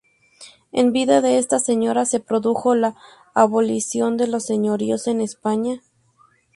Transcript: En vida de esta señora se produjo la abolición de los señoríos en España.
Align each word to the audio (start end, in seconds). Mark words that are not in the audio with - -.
En 0.71 0.93
vida 0.93 1.21
de 1.21 1.37
esta 1.37 1.59
señora 1.59 2.05
se 2.05 2.19
produjo 2.19 2.73
la 2.73 2.95
abolición 3.35 4.17
de 4.17 4.25
los 4.25 4.43
señoríos 4.47 5.05
en 5.05 5.21
España. 5.21 5.83